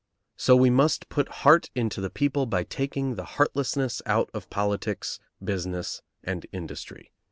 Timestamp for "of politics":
4.33-5.19